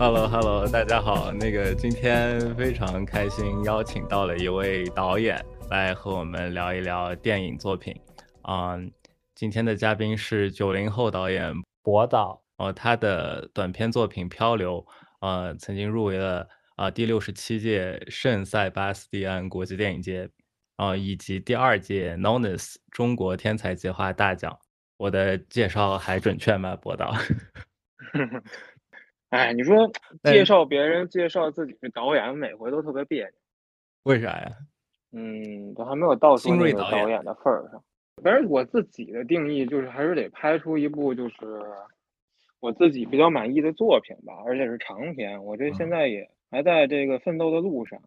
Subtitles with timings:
[0.00, 1.32] Hello Hello，大家好。
[1.32, 7.92] 那个今天非常开心，邀请到了一位导演来和我们聊一聊电影作品。
[8.48, 8.92] 嗯，
[9.34, 11.52] 今天的嘉宾是九零后导演
[11.82, 12.40] 博导。
[12.58, 14.76] 哦，他的短片作品《漂流》
[15.20, 16.46] 呃，曾经入围了
[16.76, 20.30] 啊第六十七届圣塞巴斯蒂安国际电影节，
[20.76, 24.56] 啊以及第二届 Nonus 中国天才计划大奖。
[24.96, 27.12] 我的介绍还准确吗，博导？
[29.30, 29.90] 哎，你说
[30.24, 33.32] 介绍别人、介绍自己是导演，每回都特别别扭。
[34.04, 34.50] 为啥呀？
[35.12, 37.82] 嗯，都还没有到说那个导演的份儿上。
[38.22, 41.36] 反正我自己的定义就是，还是得拍出一部就是
[42.60, 45.44] 我自己比较满意的作品吧，而且是长篇。
[45.44, 48.00] 我这现在也还在这个奋斗的路上。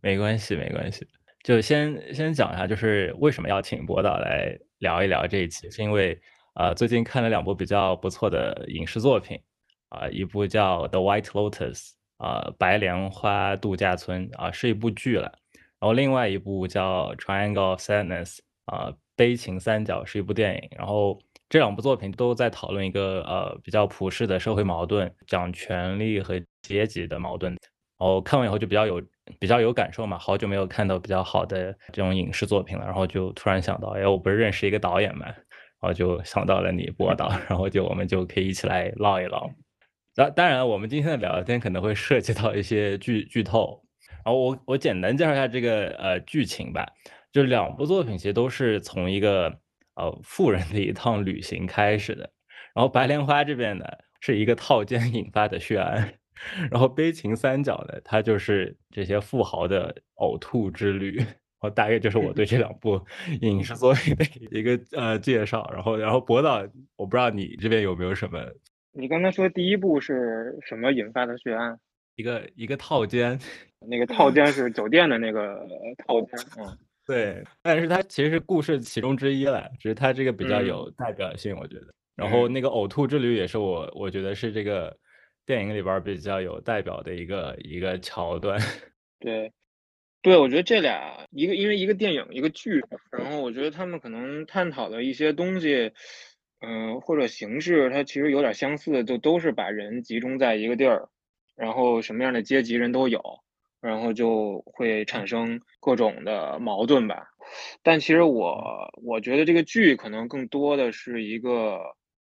[0.00, 1.06] 没关系，没关系。
[1.42, 6.18] 就先先讲一下，就是为什么要请博导来聊一聊这一期，是因为
[6.54, 9.38] 啊，最近看了两部比较不错的影视作品。
[9.94, 11.78] 啊，一部叫《The White Lotus》
[12.18, 15.32] 啊，白莲花度假村啊，是一部剧了。
[15.80, 20.68] 然后另外一部叫《Triangle of Sadness》啊，悲情三角是一部电影。
[20.76, 27.52] 然后这两部作品都在讨论一个呃比较普世的社会矛盾，讲权力和阶级的矛盾。
[27.52, 29.00] 然后看完以后就比较有
[29.38, 32.84] 比较有感受嘛，好久没有看到比较好的这种影视作品了。
[32.84, 35.34] 然后就突然想到，哎，我不是认识一个导演嘛，然
[35.80, 39.48] 后就想到了你 播导，然后就我们就可以一起来唠一唠。
[40.14, 43.82] 当当然，我们今天的聊天可能会涉及到一些剧剧透，
[44.24, 46.86] 然后我我简单介绍一下这个呃剧情吧。
[47.32, 49.58] 就两部作品其实都是从一个
[49.96, 52.30] 呃富人的一趟旅行开始的，
[52.74, 53.84] 然后《白莲花》这边呢
[54.20, 56.14] 是一个套间引发的血案，
[56.70, 61.16] 然后《悲情三角》呢它就是这些富豪的呕吐之旅。
[61.16, 63.04] 然后大概就是我对这两部
[63.40, 65.68] 影视作品的一个呃介绍。
[65.74, 68.38] 然后然后博导，我不知道你这边有没有什么。
[68.96, 71.76] 你刚才说第一部是什么引发的血案？
[72.14, 73.36] 一个一个套间，
[73.90, 75.66] 那个套间是酒店的那个
[76.06, 76.30] 套间。
[76.58, 81.86] 嗯，对，但是它其实是故事其中之一了，只是它这个比较有代表性，我觉得。
[82.14, 84.96] 然后那个呕吐之旅也是我我觉得是这个
[85.44, 88.56] 电影里边比较有代表的一个一个桥段。
[89.18, 89.52] 对，
[90.22, 92.80] 对，我觉得这俩一个因为一个电影一个剧，
[93.10, 95.92] 然后我觉得他们可能探讨的一些东西。
[96.66, 101.08] 嗯，或者形式，它其实有点相似，就都是把人集中在一个地儿，
[101.56, 103.20] 然后什么样的阶级人都有，
[103.80, 107.26] 然后就会产生各种的矛盾吧。
[107.82, 111.78] 但其实我我觉得这个剧可能更多的是一个，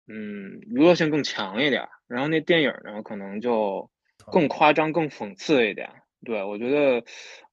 [0.09, 1.87] 嗯，娱乐性更强一点。
[2.09, 3.91] 然后那电影呢，可能就
[4.31, 5.91] 更夸张、更讽刺一点。
[6.25, 7.05] 对我觉得，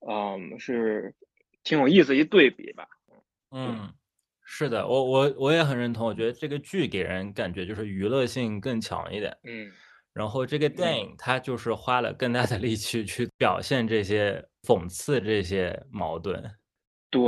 [0.08, 1.14] 嗯，是
[1.64, 2.88] 挺有意思一对比吧。
[3.52, 3.94] 嗯。
[4.54, 6.06] 是的，我我我也很认同。
[6.06, 9.72] 我觉得这个剧给人感觉就是娱乐性更强一点，嗯，
[10.14, 16.44] 然后这个电影它就是花了更大的力气去表现这些讽刺这些矛盾。
[17.10, 17.22] 对，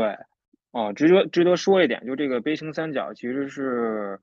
[0.71, 4.19] 哦，值得值得说一点，就这个《悲情三角》其实是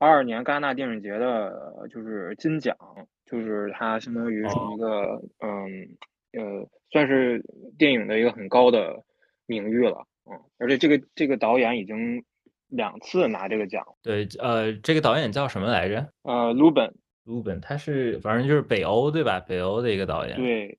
[0.00, 2.76] 二二年戛纳电影节的，就是金奖，
[3.24, 5.96] 就是它相当于是一个，嗯
[6.32, 7.40] 呃，算是
[7.78, 9.00] 电影的一个很高的
[9.46, 10.04] 名誉了。
[10.30, 12.24] 嗯，而且这个这个导演已经
[12.68, 13.84] 两次拿这个奖。
[14.02, 16.08] 对，呃，这个导演叫什么来着？
[16.22, 19.38] 呃，鲁本，鲁本，他是反正就是北欧对吧？
[19.40, 20.36] 北欧的一个导演。
[20.36, 20.78] 对，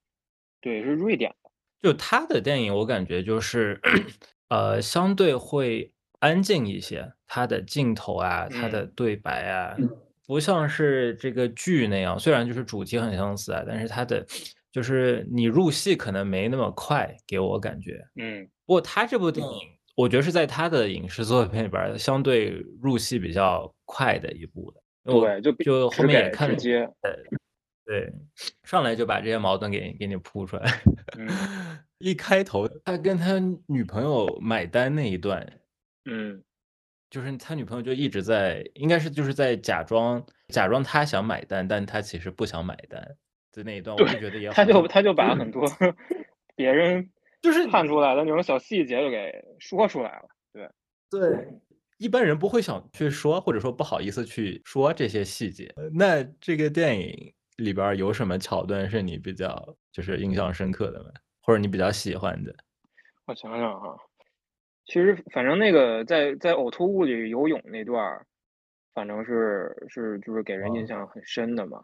[0.61, 1.49] 对，是瑞典的。
[1.81, 3.79] 就他的电影，我感觉就是，
[4.49, 7.13] 呃，相对会安静一些。
[7.27, 9.75] 他的镜头啊，他的对白啊，
[10.25, 12.17] 不像是这个剧那样。
[12.17, 14.25] 虽然就是主题很相似啊，但是他的
[14.71, 18.03] 就是你入戏可能没那么快，给我感觉。
[18.15, 18.47] 嗯。
[18.65, 19.53] 不过他这部电影，
[19.95, 22.49] 我觉得是在他的影视作品里边相对
[22.81, 24.81] 入戏比较快的一部的。
[25.03, 26.89] 对，就就后面也看了，接，
[27.85, 28.11] 对，
[28.63, 30.81] 上来就把这些矛盾给给你铺出来。
[31.99, 35.47] 一开头他跟他女朋友买单那一段，
[36.05, 36.43] 嗯，
[37.11, 43.15] 就是他女朋友就一直在，应该是就是在假装假装他想买单，但他其实不想买单
[43.51, 45.63] 的那一段，我就觉得也他就他就把很多
[46.57, 47.11] 别人。
[47.45, 50.67] 就是看出来的那种小细节就给说出来了，对
[51.11, 51.47] 对，
[51.99, 55.71] 一般人不会想去说，或者说不好意思去说这些细节。
[55.93, 61.11] 那这个电影里边有什么桥段是你比较就是印象深刻的吗？
[61.43, 62.51] 或者你比较喜欢的？
[63.27, 63.95] 我想想哈，
[64.85, 68.25] 其实反正那个在在呕吐物里游泳那段，
[68.95, 71.79] 反正是是就是给人印象很深的嘛。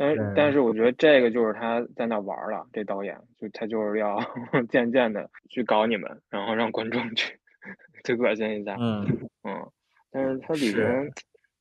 [0.00, 4.18] 但但是我觉得这个就是他在那玩了，这导演就他就是要
[4.70, 7.38] 渐渐的去搞你们，然后让观众去
[8.02, 8.78] 去恶心一下。
[8.80, 9.06] 嗯
[9.44, 9.70] 嗯，
[10.10, 11.10] 但是它里边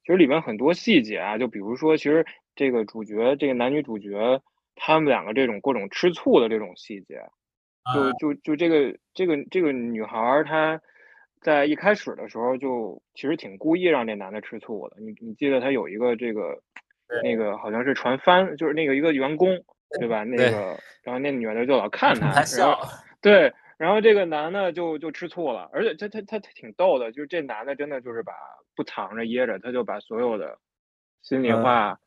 [0.04, 2.26] 其实里边很多细节啊，就比如说，其实
[2.56, 4.42] 这个主角，这个男女主角，
[4.74, 7.22] 他们两个这种各种吃醋的这种细节，
[7.94, 10.80] 就就就这个这个这个女孩儿，她
[11.42, 14.96] 在一开始的时候就其实挺故意让这男的吃醋的。
[15.02, 16.64] 你你记得他有一个这个
[17.24, 19.50] 那个好像是船帆，就是那个一个员工，
[20.00, 20.24] 对吧？
[20.24, 22.88] 那个然后那女的就老看他，然后
[23.22, 23.54] 对。
[23.78, 28.34] 然后这个男的就就吃醋了，而且他他他挺逗的，就是这男的真的就是把
[28.76, 30.58] 不藏着掖着，他就把所有的
[31.22, 31.98] 心里话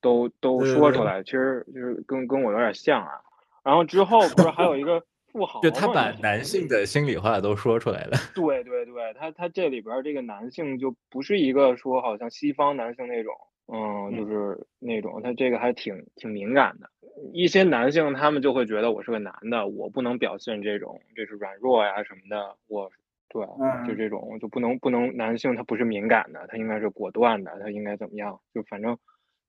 [0.00, 3.20] 都都说出来，其实就是跟跟我有点像啊。
[3.62, 8.16] 然后之后不是还有一个富 豪，就他把男性的心里话都说出来了。
[8.34, 13.34] 对对对，他他这里边这个男性就不是一个说好像西方男性那种。
[13.70, 16.88] 嗯，就是那种他这个还挺挺敏感的，
[17.34, 22.90] 一些男性他们就会觉得我是个男的，我不能表现这种这是软弱呀什么的，我
[23.28, 23.44] 对，
[23.86, 28.40] 就这种就不能不能男性他不是敏感的，他应该是果断的，他应该怎么样？
[28.54, 28.96] 就反正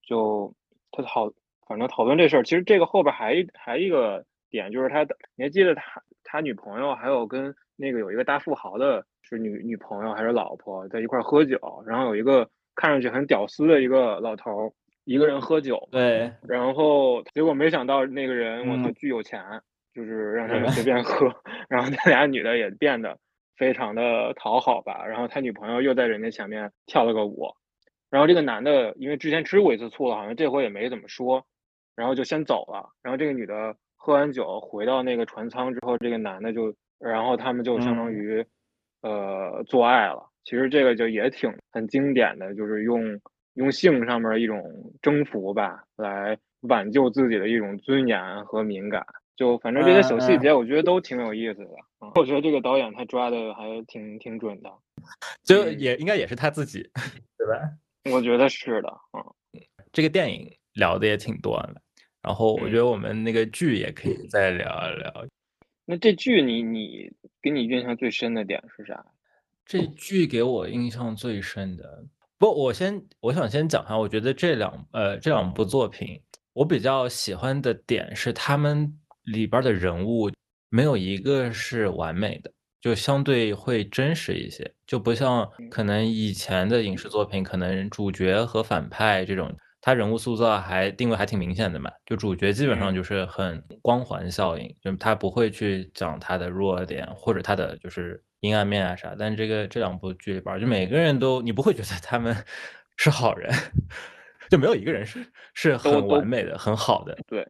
[0.05, 0.53] 就
[0.91, 1.31] 他讨
[1.65, 5.03] 反正讨论这事儿，其实这个后边还还一个点就是他，
[5.37, 11.57] 你还记得他他女朋友还有跟那个有一个大富豪的是女女朋友还是老婆在一块喝酒，
[11.87, 12.49] 然后有一个。
[12.79, 14.71] 看上去很屌丝的一个老头儿，
[15.03, 19.43] 一个人喝酒，对，然后结果没想到那个人我操巨有钱，
[19.93, 21.27] 就是让他们随便喝，
[21.67, 23.17] 然后那俩女的也变得
[23.57, 27.53] 非常的讨好吧，然后他女朋友又在人家前面跳了个舞，
[28.09, 31.43] 然后这个男的因为之前吃过一次醋了，好像这回也没怎么说，
[31.97, 38.45] 然后就先走了，然后这个女的喝完酒回到那个船舱之后，这个男的就，然后他们就相当于
[39.01, 40.29] 呃做爱了。
[40.49, 43.21] 其实这个就也挺很经典的，就是用
[43.53, 44.59] 用性上面一种
[44.99, 49.05] 征服吧，来挽救自己的一种尊严和敏感。
[49.35, 51.69] 就反正这些小细节，我觉得都挺有意思的。
[52.15, 54.71] 我觉得这个导演他抓的还挺挺准的，
[55.43, 56.81] 就也应该也是他自己，
[57.37, 57.61] 对吧？
[58.11, 58.89] 我觉得是的。
[59.13, 59.23] 嗯，
[59.93, 61.79] 这个电影聊的也挺多的，
[62.23, 65.27] 然后我觉得我们那个剧也可以再聊一聊。
[65.85, 69.05] 那这剧你你给你印象最深的点是啥？
[69.69, 72.03] 这剧给我印象最深的，
[72.39, 76.19] 不，我先我想先讲一下，我觉得这两呃这两部作品，
[76.53, 78.91] 我比较喜欢的点是他们
[79.25, 80.31] 里边的人物
[80.71, 82.51] 没有一个是完美的，
[82.81, 98.23] 就相对会真实一些，就不像可能以前的影视作品，可能主角和反派这种，他人物塑造还定位还挺明显的嘛，就主角基本上就是很光环效应，就他不会去讲他的弱点或者他的就是。
[98.41, 102.33] 阴暗面啊啥，但这个这两部剧里边，就每个人都你不会觉得他们
[102.95, 103.51] 是好人，
[104.49, 107.17] 就没有一个人是是很完美的、很好的。
[107.27, 107.45] 对，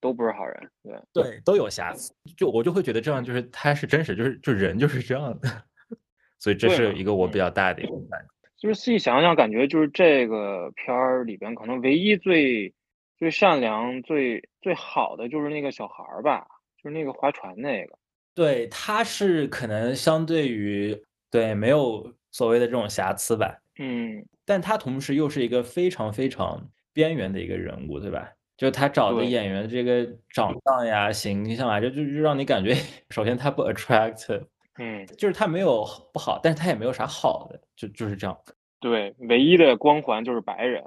[0.00, 0.70] 都不是好人。
[0.82, 2.12] 对对，都有瑕疵。
[2.36, 5.48] 就我就会觉得这样就是他是真实，就是就人就是这样的。
[6.40, 8.26] 所以这是一个我比较大的一个感觉。
[8.58, 12.72] 就是细想想，感觉就是这个片儿里边，可能唯一最
[13.16, 16.46] 最善良、最最好的就是那个小孩儿吧，
[16.82, 17.96] 就是那个划船那个。
[18.34, 20.96] 对，他是可能相对于
[21.30, 26.60] 对没有所谓的这种瑕疵吧，嗯，但他同时又是一个非常非常
[26.92, 28.30] 边缘的一个人物，对吧？
[28.56, 32.74] 就他找的演员这个长相呀、形象啊，就就就让你感觉，
[33.10, 34.44] 首先他不 attractive，
[34.78, 38.36] 嗯，就是他没有不好，但是他也没有啥好的，就就是这样。
[38.80, 40.84] 对，唯一的光环就是白人。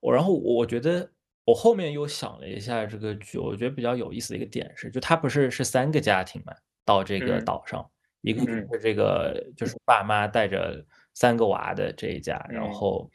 [0.00, 1.10] 我然后我觉得
[1.46, 6.52] 我后面又想了一下这个剧，我觉得比较有意思的一个点是，就他不是是三个家庭嘛？
[6.84, 7.84] 到这个岛上，
[8.20, 13.10] 一个是这个就是爸妈带着三个娃的这一家，然后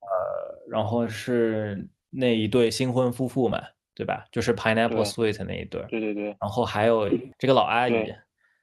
[0.00, 3.62] 呃，然后是那一对新婚夫妇嘛，
[3.94, 4.24] 对吧？
[4.32, 6.36] 就是 Pineapple Sweet 那一对，对对对。
[6.40, 7.08] 然后还有
[7.38, 8.14] 这个老阿姨，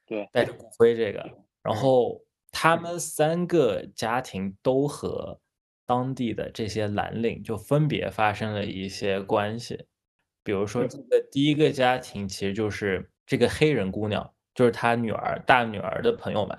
[0.06, 1.24] 对，带着骨灰这个，
[1.62, 2.23] 然后
[2.54, 5.40] 他们三个家庭都和
[5.84, 9.86] 当地的这些蓝领就分别发生了一些关系，
[10.44, 14.32] 比如说这个第一个家庭其实就是这个黑人姑娘。
[14.54, 16.56] 就是她女儿大女儿的朋友们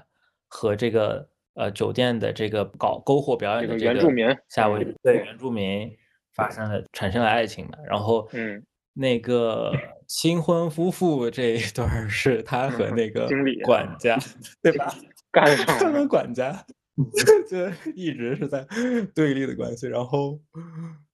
[0.49, 5.89] 和这个呃酒店的这个搞篝火表演的这个原住民夏威夷对原住民
[6.33, 8.61] 发生了产生了爱情嘛，然后嗯。
[8.97, 9.73] 那个
[10.07, 14.17] 新婚夫妇这一对儿是他和那个经理管家
[14.61, 14.93] 对吧？
[15.31, 16.65] 干上 他们管家
[17.49, 18.65] 就一直是在
[19.13, 20.39] 对立的关系，然后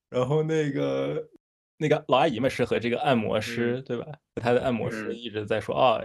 [0.10, 1.28] 然后那个
[1.78, 4.06] 那个老阿姨嘛是和这个按摩师对吧？
[4.36, 6.02] 他的按摩师一直在说哦。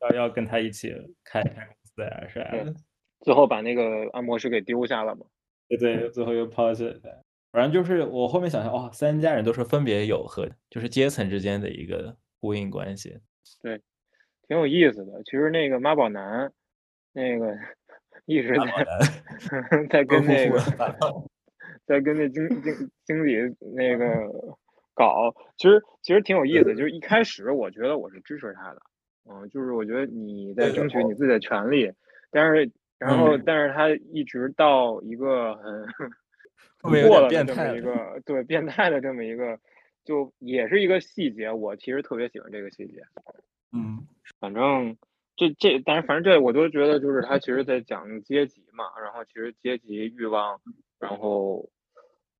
[0.00, 2.74] 要要跟他一起开开公司呀啥的，
[3.20, 5.24] 最后把那个按摩师给丢下了嘛？
[5.68, 6.98] 对对，最后又抛弃了。
[7.52, 13.20] 反正就是我后面想想，哦，三家人都是分别有和就是阶层之间的一个呼应关系。
[13.62, 13.80] 对，
[14.48, 15.22] 挺有意思的。
[15.22, 16.52] 其实那个妈宝男，
[17.12, 17.56] 那个
[18.26, 20.58] 一直在 在跟那个
[21.86, 23.36] 在跟那经经经理
[23.76, 24.56] 那个
[24.92, 26.74] 搞，其实其实挺有意思。
[26.74, 28.82] 就是一开始我觉得我是支持他的，
[29.30, 31.92] 嗯，就是我觉得你在争取你自己的权利，
[32.32, 32.68] 但是
[32.98, 35.54] 然后但是他一直到一个
[36.82, 39.56] 很过了这么一个对变态的这么一个，
[40.04, 41.50] 就也是一个细节。
[41.50, 43.02] 我其实特别喜欢这个细节，
[43.72, 44.06] 嗯，
[44.40, 44.96] 反正。
[45.34, 50.60] 这这，但是反正这我都觉得，就是他其实在讲阶级嘛，然后其实阶级欲望，
[51.00, 51.66] 然后，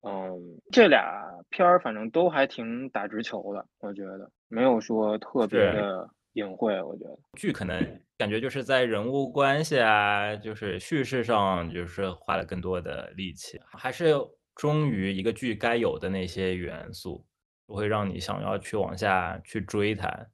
[0.02, 14.14] 嗯，这俩片儿反正都还挺打直球的，我觉得没有说特别的隐晦，我觉得剧可能感觉就是在人物关系啊，就是叙事上就是花了更多的力气，还是
[14.54, 17.24] 忠于一个剧该有的那些元素，
[17.72, 20.26] 不会让你想要去往下去追它。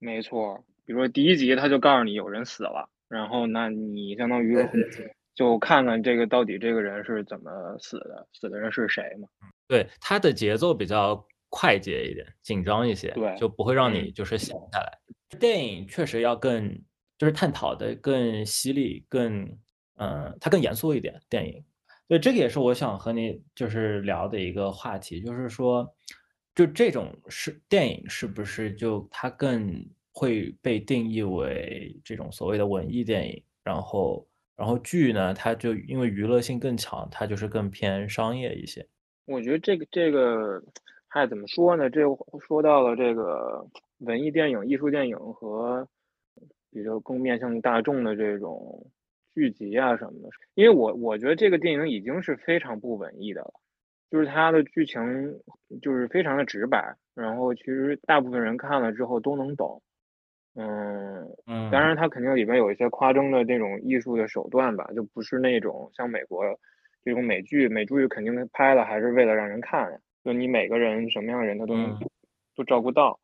[0.00, 0.64] 没错。
[0.84, 4.58] 比如说第一集他就告诉你有人死了，然后那你相当于
[5.32, 9.28] 就看看这个到底这个人是怎么死的，死的人是谁嘛？
[9.68, 14.98] 对，他的节奏比较快捷一点，紧张一些，对，就不会让你就是闲下来。
[15.38, 16.82] 电影确实要更
[17.16, 19.56] 就是探讨的更犀利，更
[19.98, 21.20] 嗯，它更严肃一点。
[21.30, 21.64] 电影，
[22.08, 25.94] 对，这个也是我想和你就是聊的一个话题，就是说，
[26.54, 29.84] 就这种是电影是不是就它更。
[30.14, 38.86] 会被定义为这种所谓的文艺电影，然后，然后剧呢，它就因为娱乐性更强，它就是更偏商业一些。
[39.24, 40.62] 我觉得这个这个，
[41.08, 41.88] 嗨怎么说呢？
[41.88, 42.02] 这
[42.46, 43.66] 说到了这个
[44.00, 45.88] 文艺电影、艺术电影和
[46.70, 48.86] 比较更面向大众的这种
[49.34, 50.28] 剧集啊什么的。
[50.52, 53.54] 因为我我觉得这个电影已经是非常不文艺的了，
[54.10, 55.00] 就是它的剧情
[55.80, 59.82] 就是非常的直白，然后其实大部分人看了之后都能懂。
[60.54, 66.44] 嗯嗯，当然，它肯定里面有一些夸张的这种艺术的手段吧，就不是那种像美国
[67.02, 71.98] 这种美剧，美剧肯定拍了还是为了让人看呀，就你每个人什么样的人他都能
[72.54, 73.18] 都照顾到。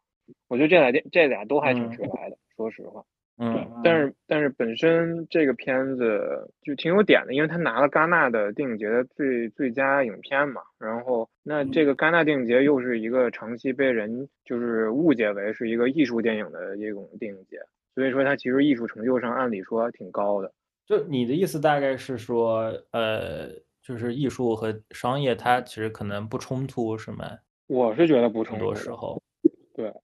[0.49, 3.05] 我觉得这俩电这俩都还挺直白的，说实话。
[3.41, 10.61] 嗯，但是但是本身这个片子就挺有点的，因为他拿了戛纳的电影节的最最佳影片嘛。
[10.77, 17.59] 然后那这个戛纳电影节又是一个长期被人就是误解为是一个艺术电影的这种电影节，
[17.95, 20.53] 所以说它其实艺术成就上按理说挺高的。
[20.85, 27.25] 就你的意思大概是说，呃，就是艺术和商业它其实可能不冲突，是吗？
[27.69, 28.65] 我是觉得不冲突。
[28.65, 29.23] 很多时候，
[29.77, 29.95] 对，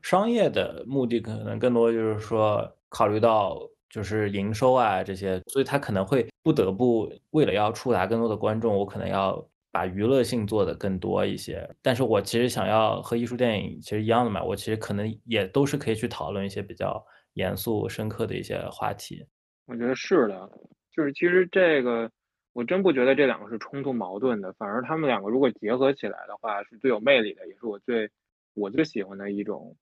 [0.00, 2.72] 商业的目的可能更多就是说。
[2.94, 3.60] 考虑到
[3.90, 11.68] 就是营收啊这些，所以他可能会不得不为了要触达更多的观众，我可能要把娱乐性做的更多一些。
[11.82, 19.26] 但是我其实想要和艺术电影其实一样的嘛，我其实可能也都是可以去讨论一些比较严肃深刻的一些话题。
[19.66, 20.48] 我觉得是的，
[20.94, 22.08] 就是其实这个
[22.52, 28.08] 我真不觉得这两个是冲突矛盾的，反而他们两个如果结合起来的话，是最有魅力的，也是我最
[28.54, 29.76] 我最喜欢的一种。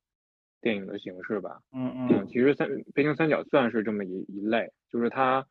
[0.62, 5.44] 电影的形式吧，嗯嗯，其实三飞行三角算是这么一一类，就是它，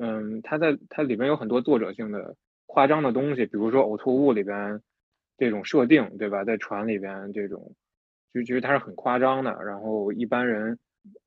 [0.00, 4.80] 嗯，它在它里边有很多作者性的夸张的东西，比如说呕吐物里边
[5.36, 6.44] 这种设定，对吧？
[6.44, 7.74] 在船里边这种，
[8.32, 10.78] 就其实它是很夸张的，然后一般人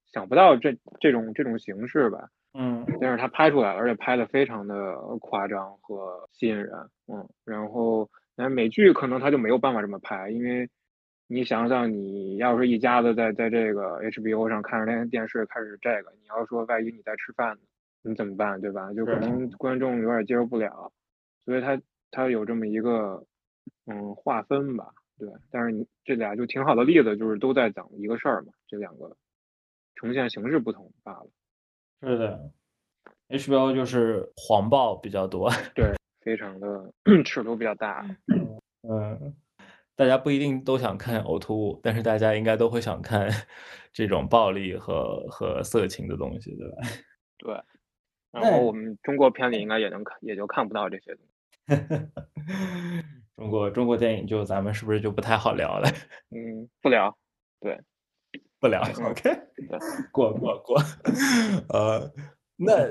[0.06, 6.72] 想不到这这种这种形式吧，嗯，但是他拍出来了，而且拍的非常的夸张和吸引人，
[7.12, 10.70] 嗯，然后那美剧可能他就没有办法这么拍，因为。
[11.28, 17.58] 你想想，你要是一家子在在这个 HBO 上看着那电视，开始这个，你要说万一你在吃饭，
[18.02, 18.94] 你怎么办，对吧？
[18.94, 20.92] 就可能观众有点接受不了，
[21.46, 21.80] 所以他
[22.12, 23.26] 他有这么一个
[23.86, 25.30] 嗯划分吧，对。
[25.52, 29.16] 但是你这俩就挺好的例子，就是都在讲一个事儿嘛，这两个
[29.96, 31.28] 呈现形式不同罢了。
[32.02, 32.52] 是的
[33.30, 36.94] ，HBO 就是黄暴比较多， 对，非常的
[37.26, 38.08] 尺度比较大，
[38.88, 39.36] 嗯。
[39.98, 43.27] 大家不一定都想看呕吐物，但是大家应该都会想看
[43.92, 46.75] 这种暴力和和色情的东西，对吧？
[47.39, 47.62] 对。
[48.32, 51.34] 然后我们中国片里应该也能看，也就看不到这些东西。
[53.36, 55.89] 中国中国电影就咱们是不是就不太好聊了？
[56.30, 57.18] 嗯，不聊。
[57.60, 57.80] 对，
[58.60, 58.82] 不聊。
[59.04, 59.36] OK，
[60.12, 60.80] 过过过。
[61.70, 62.13] 呃，
[62.56, 62.88] 那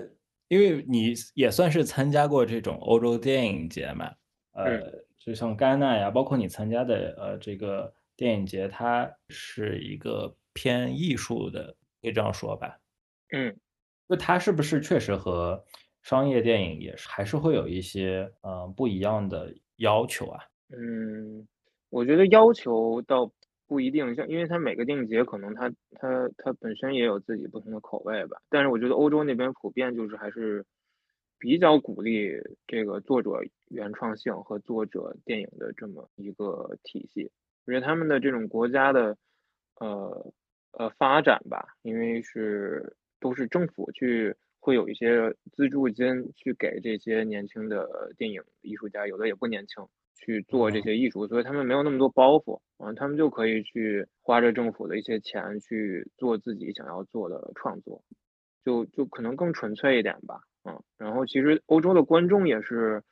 [0.49, 4.11] 因为你也算是参加过这种欧洲电影节嘛，
[4.55, 5.06] 呃。
[5.27, 12.79] 就像戛纳呀，包括你参加的呃这个电影节，它是一个偏艺术的，可以这样说吧？
[13.33, 13.53] 嗯，
[14.07, 15.61] 那它是不是确实和
[16.05, 20.39] 商业电影也是还是会有一些呃不一样的要求啊？
[20.71, 21.45] 嗯，
[21.91, 23.29] 我觉得要求倒
[23.67, 25.69] 不一定，像因为它每个电影节可能它
[25.99, 28.37] 它它本身也有自己不同的口味吧。
[28.49, 30.65] 但是我觉得欧洲那边普遍就是还是。
[31.47, 32.33] 比较鼓励
[32.67, 37.31] 这个作者原创性和作者电影的这么一个体系。
[37.65, 39.17] 我觉得他们的这种国家的
[39.79, 40.33] 呃
[40.73, 49.87] 呃发展吧，因为是都是政府去会有一些资助金去给这些年轻的电影艺术家，有的也不年轻。
[50.17, 58.03] 去做这些艺术，所以他们没有那么多包袱啊，他们就可以去花着政府的一些钱去做自己想要做的创作，
[58.65, 63.03] 就就可能更纯粹一点吧，嗯，然后其实欧洲的观众也是，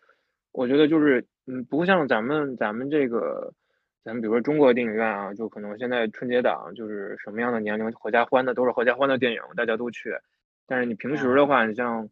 [0.53, 3.53] 我觉得就是嗯，不像咱们咱们这个，
[4.03, 10.11] 咱们比如说中国电影院啊，就可能现在春节档就是什么样的年龄合家欢的都是合家欢的电影，大家都去，
[10.67, 12.09] 但是你平时的话，你像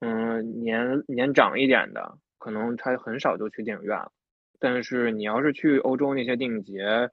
[0.00, 4.12] 嗯年年长一点的，可能他很少就去电影院了。
[4.60, 7.08] 但是你要是去欧洲那些电影节，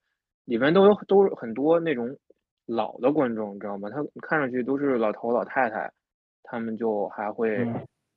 [0.45, 2.17] 里面都有都是很多那种
[2.65, 3.89] 老的观众，你知道吗？
[3.89, 5.91] 他看上去都是老头老太太，
[6.45, 7.65] 他们就还会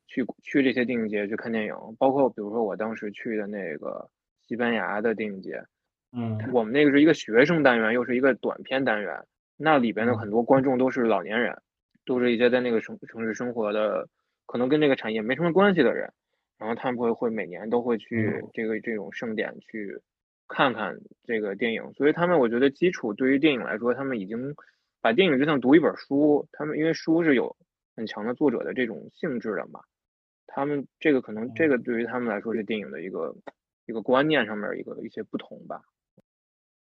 [0.06, 1.74] 去去这些电影节去看电影。
[1.98, 4.08] 包括比如说我当时去的那个
[4.46, 5.62] 西班牙的电影节，
[6.12, 9.18] 嗯，我们那个是一个学生单元，又是一个短片单元，
[9.56, 11.60] 那里边的很多观众都是老年人，
[12.06, 14.08] 都是一些在那个城城市生活的，
[14.46, 16.12] 可能跟这个产业没什么关系的人。
[16.58, 19.96] 然后他们会会每年都会去这个这种盛典去
[20.48, 24.56] 看看这个电影，所以他们我觉得基础对于电影来说，他们已经
[25.00, 27.56] 把电影就像读一本书，他们因为书是有
[27.98, 29.80] 很强的作者的这种性质的嘛，
[30.46, 33.34] 他们这个可能这个对于他们来说是电影的一个
[33.86, 35.82] 一个观念上面一个一些不同吧，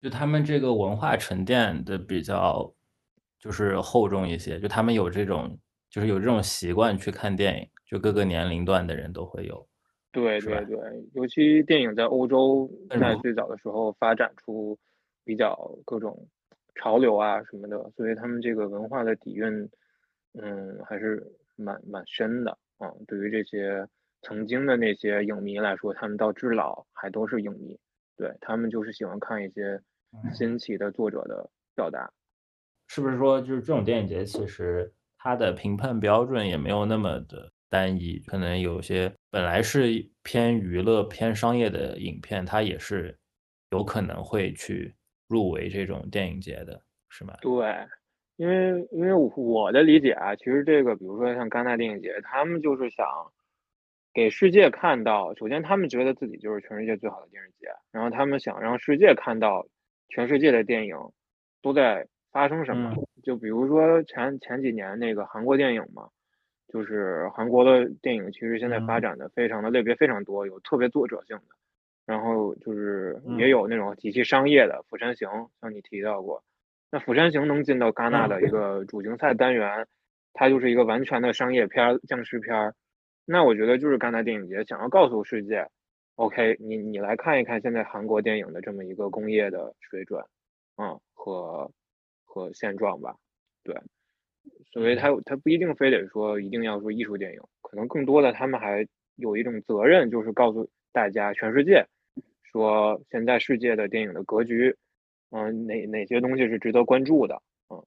[0.01, 2.74] 就他们这个文化沉淀的比较
[3.38, 7.68] 就是厚重一些，就他们有这种就是有这种习惯去看电影。
[7.91, 9.68] 就各个年龄段的人都会有，
[10.13, 10.80] 对对对，
[11.13, 14.80] 尤其电影在欧洲在最早的时候发展出
[15.25, 16.25] 比较各种
[16.75, 19.70] 潮流啊什么的，所以他们这个文化的底蕴，
[20.34, 22.92] 嗯，还是蛮蛮深的啊。
[23.08, 23.88] 对于这些
[24.22, 27.78] 曾经的那些影迷来说，他们到至老还都是影迷，
[28.18, 29.82] 对他们就是喜欢看一些
[30.34, 32.12] 新奇的作者的表达。
[32.88, 37.52] 是不是说，就是这种电影节，其实它的评判标准也没有那么的。
[37.70, 43.17] 单一可能有些本来是偏娱乐、偏商业的影片，它也是
[43.70, 44.94] 有可能会去
[45.30, 47.34] 入围这种电影节的，是吗？
[47.39, 47.65] 对，
[48.36, 53.06] 因为因为我的理解啊，其实这个比如说像戛纳电影节，他们就是想
[54.13, 59.65] 给世界看到，首先他们觉得自己就是全世界最好的电影节，然后他们想让世界看到
[60.10, 60.96] 全世界的电影
[61.62, 62.96] 都在发生什么。
[63.24, 66.10] 就比如说前前几年那个韩国电影嘛。
[66.74, 71.44] 就是韩国的电影，其实现在发展的非常的类别非常多，有特别作者性的，
[72.06, 75.28] 然后就是也有那种极其商业的《釜山行》，
[75.60, 76.41] 像你提到过，
[76.91, 79.88] 那《釜山行》能进到戛纳的一个主竞赛单元，
[80.34, 82.73] 它就是一个完全的商业片、僵尸片。
[83.25, 85.65] 那我觉得就是戛纳电影节想要告诉世界
[86.15, 90.21] ，OK，你你来看一看现在韩国电影的这么一个工业的水准，
[90.75, 91.71] 嗯，和
[92.25, 93.15] 和现状吧，
[93.63, 93.73] 对。
[94.73, 101.86] 所以，它它不一定非得说一定要说艺术电影，可能更多的他们还有一种责任，就是告诉大家全世界，
[102.43, 104.75] 说现在世界的电影的格局，
[105.32, 107.84] 嗯，哪哪些东西是值得关注的，嗯，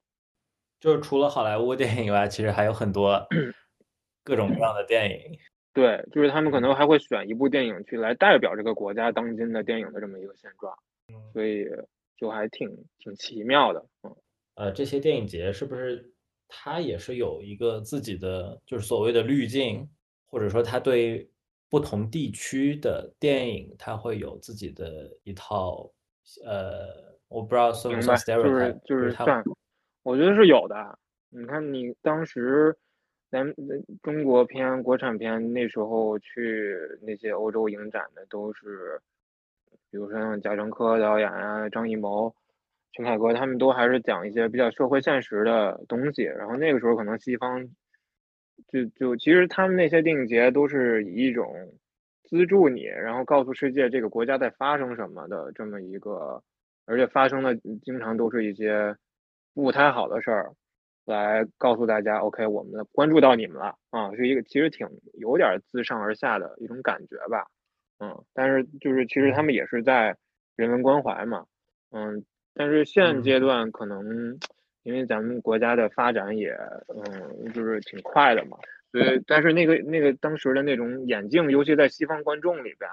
[0.79, 3.25] 就是除了好莱坞电影以外，其实还有很多
[4.23, 5.39] 各种各样的电影。
[5.73, 10.73] 对，就是他们可能还会选一部电影去来代表这个国家当今的电影的这么一个现状，
[11.33, 11.65] 所以
[12.17, 14.15] 就还挺挺奇妙的，嗯，
[14.55, 16.11] 呃，这些电影节是不是？
[16.47, 19.89] 它也是有一个自己的，就是所谓的滤镜，
[20.27, 21.27] 或者说它对
[21.69, 25.91] 不同地区的电影，它会有自己的一套，
[26.45, 29.43] 呃，我不知道算不算 stereotype，就是算，
[30.03, 30.97] 我觉得是有的。
[31.29, 32.73] 你看，你当时
[33.29, 33.53] 咱
[34.01, 39.01] 中国片、国产片那时候去那些欧洲影展的，都是，
[39.91, 42.33] 比如说像贾樟柯导演啊、张艺谋。
[42.93, 47.67] 陈凯歌他们都还是讲一些比较社会现实的东西，然后那个时候可能西方
[48.69, 51.53] 就就其实他们那些电影节都是以一种
[52.23, 56.41] 资助你，然后告诉世界这个国家在发生什么的这么一个，
[56.85, 58.95] 而且发生的经常都是一些
[59.53, 60.53] 不太好的事儿，
[61.05, 67.47] 来告诉大家，OK，我们关注到你们了啊，是一个其实挺有点自上而下的一种感觉吧，
[67.99, 70.15] 嗯，但是就是其实他们也是在
[70.55, 71.45] 人文关怀嘛，
[71.91, 72.23] 嗯。
[72.57, 74.39] 但是现阶段可能，
[74.83, 78.57] 因为咱们国家的发展也，嗯，就是挺快的嘛，
[78.93, 82.89] 所以，但是那个那个当时的那种眼镜，尤其在西方观众里边，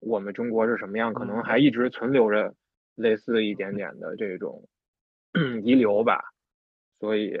[0.00, 2.54] 我们中国是什么样，可能还一直存留着
[2.94, 4.66] 类似一点点的这种
[5.64, 6.20] 遗留吧。
[7.00, 7.36] 所以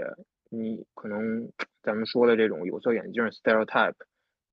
[0.50, 1.50] 你可能
[1.82, 3.94] 咱们说的这种有色眼镜 stereotype，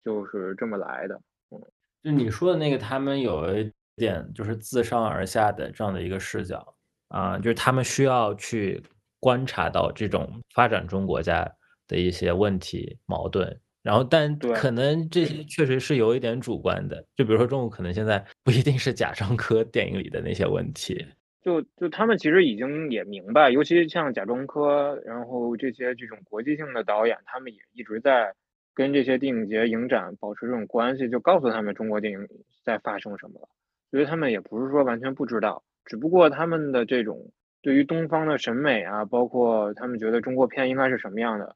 [0.04, 1.22] 就是这么来的。
[1.50, 1.62] 嗯，
[2.04, 6.76] 就你说的那个，他们有一点就是自上而下的这样的一个视角
[7.10, 8.82] 啊，就是他们需要去
[9.20, 11.50] 观察到这种发展中国家
[11.88, 13.60] 的一些问题矛盾。
[13.84, 21.04] 然后，但可能这些确实是有一点主观的，就比如说中国可能现在不一定是贾樟柯电影里的那些问题，
[21.42, 28.32] 就就他们其实已经也明白，尤其像贾樟柯，然后这些这种国际性的导演，他们也一直在
[28.76, 32.28] 跟这些电影节、影展保持这种关系，就告诉他们中国电影
[32.64, 33.50] 在发生什么了，
[33.90, 37.32] 所以他们也不是说完全不知道，只不过他们的这种
[37.64, 41.56] 对于东方的审美啊，包括他们觉得中国片应该是什么样的，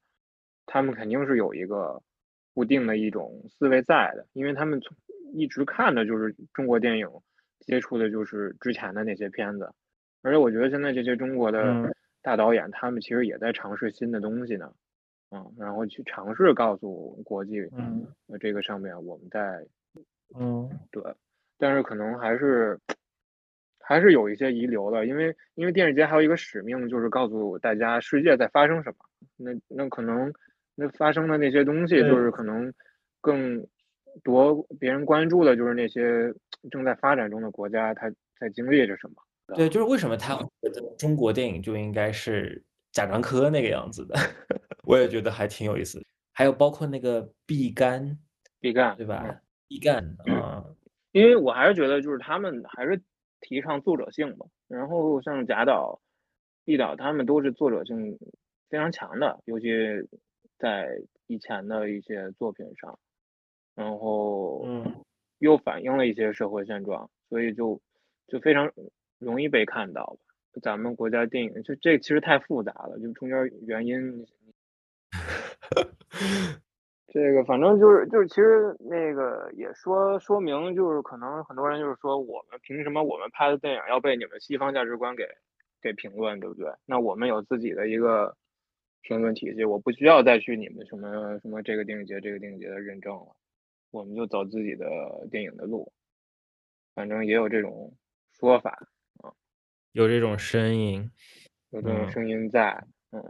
[0.65, 2.01] 他们肯定是有一个。
[2.55, 4.95] 固定的一种思维在的，因为他们从
[5.33, 7.05] 一直看的就是中国电影，
[7.59, 9.69] 接触的就是之前的那些片子，
[10.21, 14.71] 而且我觉得现在这些中国的大导演，他们其实也在尝试新的东西呢，
[15.31, 18.07] 嗯，然后去尝试告诉国际，嗯，
[18.39, 19.67] 这个上面我们在，
[20.39, 21.03] 嗯，对，
[21.57, 22.79] 但是可能还是
[23.81, 28.95] 还是有一些遗留的，因为因为电视节还有一个使命，就是告诉大家世界在发生什么，
[29.35, 30.31] 那那可能。
[30.75, 32.73] 那发生的那些东西，就是可能
[33.21, 33.65] 更
[34.23, 36.33] 夺别人关注的，就是那些
[36.69, 38.09] 正在发展中的国家，他
[38.39, 39.15] 在经历着什么？
[39.55, 44.15] 对，就是为什么他觉得中国电影就应该是贾樟柯那个样子的？
[44.83, 46.03] 我也觉得还挺有意思。
[46.33, 48.17] 还有包括那个毕赣，
[48.59, 49.39] 毕赣对吧？
[49.67, 50.65] 毕赣啊，
[51.13, 53.01] 因为我还是觉得，就是他们还是
[53.39, 54.45] 提倡作者性吧。
[54.67, 56.01] 然后像贾导、
[56.65, 58.17] 毕导，他们都是作者性
[58.69, 59.67] 非常强的，尤其。
[60.57, 62.97] 在以前的一些作品上，
[63.75, 65.03] 然后嗯，
[65.39, 67.81] 又反映了一些社会现状，所以就
[68.27, 68.71] 就非常
[69.19, 70.17] 容易被看到。
[70.61, 74.25] 咱们国家电影就这其实太复杂了，就中间原因，
[77.11, 85.27] 这个反正就是就是其实那个也说说明就是可能很多人就是说我们凭什么我们拍的电影要被你们西方价值观给
[85.81, 86.71] 给评论，对不对？
[86.85, 88.37] 那我们有自己的一个。
[89.07, 93.35] 评论体系，我不需要再去你们什么什么这个电影节、这个电影节的认证了，
[93.91, 95.93] 我们就走自己的电影的路。
[96.95, 97.95] 反正也有这种
[98.33, 98.71] 说法
[99.21, 99.31] 啊，
[99.91, 101.11] 有这种声音，
[101.69, 103.21] 有这种声音在，嗯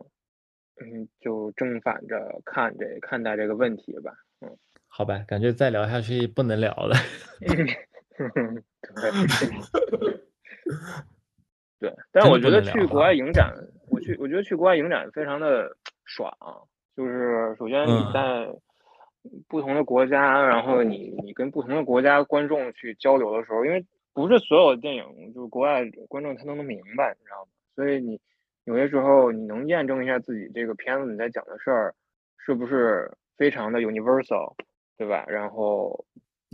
[0.81, 4.57] 嗯，就正反着看这看待这个问题吧，嗯，
[4.87, 6.95] 好吧，感觉再聊下去不能聊了。
[11.79, 13.53] 对， 但是我觉得去国外影展。
[14.05, 16.31] 我去，我觉得去国外影展非常的爽，
[16.95, 18.47] 就是首先你在
[19.47, 27.49] 不同的国家，然后你你跟不同的国家观众去交流的时候，因为不是所有的电影就是国外观众他都能明白，你知道吗？
[27.75, 28.19] 所以你
[28.65, 31.95] 有些时候你能验证一下自己这个片子你在讲的事儿
[32.37, 34.53] 是不是非常的 universal，
[34.97, 35.25] 对吧？
[35.27, 36.05] 然后。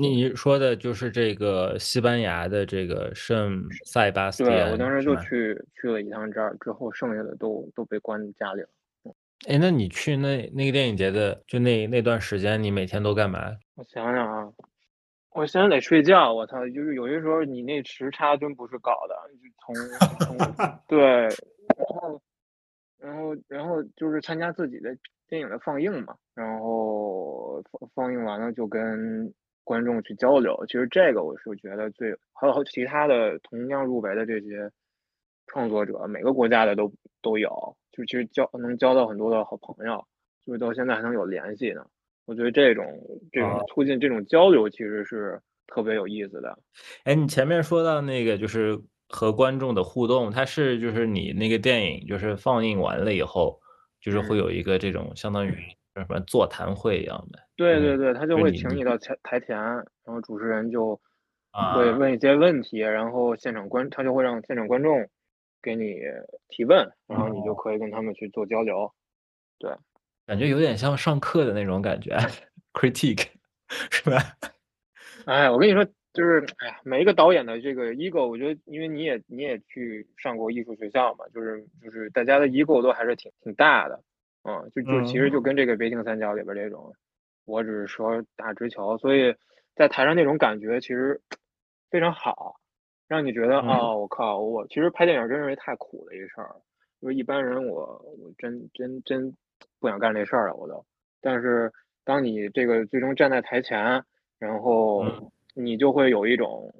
[0.09, 8.69] 你说的就是这个西班牙的这个圣塞巴斯蒂安，对我当时就去去了一趟这儿，之后剩下的都都被关家里了。
[9.47, 13.55] 哎，那你去那那个电影节的就那那段时间，你每天都干嘛？
[13.75, 14.51] 我想想啊，
[15.31, 16.33] 我现在得睡觉。
[16.33, 20.55] 我操，就是有些时候你那时差真不是搞的，就从从
[20.87, 20.99] 对，
[21.77, 22.21] 然后
[22.99, 24.95] 然后然后就是参加自己的
[25.27, 29.33] 电影的放映嘛，然后放放映完了就跟。
[29.63, 34.69] 观众去交流，其实这个我是觉得最还有其他的同样入围的这些
[35.47, 37.49] 创作者，每个国家的都都有，
[37.91, 40.05] 就其实交能交到很多的好朋友，
[40.45, 41.85] 就是到现在还能有联系呢。
[42.25, 42.85] 我觉得这种
[43.31, 46.57] 这种促进这种交流其实是特别有意思的。
[47.03, 53.59] 哎，你前面说到那个就是和观众的互动，它是就是你那个电影就是放映完了以后，
[53.99, 55.53] 就是会有一个这种相当于。
[55.93, 57.39] 什么座谈会一样的？
[57.61, 60.99] 对对对，他就会请你到台台前，然后主持人就
[61.75, 65.07] 会问一些问题，然后现场观他就会让现场观众
[65.61, 65.99] 给你
[66.49, 68.91] 提问，然后你就可以跟他们去做交流。
[69.59, 69.71] 对，
[70.25, 72.17] 感觉有点像上课的那种感觉，
[72.73, 73.27] critique
[73.69, 74.17] 是吧？
[75.25, 84.01] 哎，我跟你说，就是哎呀，每一个导演的这个 ego，我觉得，因为你也你也去上过艺术学校嘛，就是就是大家的 ego 都还是挺挺大的。
[84.43, 86.91] 嗯，就就其实就跟这个北京三角里边这种，
[87.51, 89.35] 我只是说打直球，所以
[89.75, 91.19] 在台上那种感觉其实
[91.91, 92.55] 非常好，
[93.07, 96.55] 让你觉得哦，我靠，我其实拍电影真是太苦的一事儿，
[97.01, 97.81] 就是一般人我
[98.19, 99.35] 我真真真
[99.79, 100.85] 不想干这事儿了，我都。
[101.19, 101.71] 但是
[102.05, 104.03] 当你这个最终站在台前，
[104.39, 105.05] 然后
[105.53, 106.73] 你就会有一种